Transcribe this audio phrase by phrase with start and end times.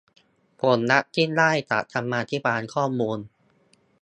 [0.61, 3.19] ผลลัพธ์ที่ได้จากธรรมาภิบาลข้อมูล